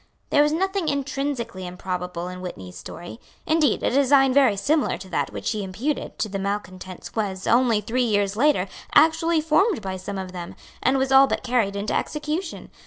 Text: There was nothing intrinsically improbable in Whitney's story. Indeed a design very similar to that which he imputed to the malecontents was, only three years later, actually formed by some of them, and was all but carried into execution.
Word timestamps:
There 0.31 0.41
was 0.41 0.51
nothing 0.51 0.87
intrinsically 0.87 1.67
improbable 1.67 2.27
in 2.27 2.41
Whitney's 2.41 2.75
story. 2.75 3.19
Indeed 3.45 3.83
a 3.83 3.91
design 3.91 4.33
very 4.33 4.57
similar 4.57 4.97
to 4.97 5.07
that 5.09 5.31
which 5.31 5.51
he 5.51 5.63
imputed 5.63 6.17
to 6.17 6.27
the 6.27 6.39
malecontents 6.39 7.13
was, 7.15 7.45
only 7.45 7.81
three 7.81 8.01
years 8.01 8.35
later, 8.35 8.67
actually 8.95 9.41
formed 9.41 9.83
by 9.83 9.97
some 9.97 10.17
of 10.17 10.31
them, 10.31 10.55
and 10.81 10.97
was 10.97 11.11
all 11.11 11.27
but 11.27 11.43
carried 11.43 11.75
into 11.75 11.93
execution. 11.93 12.71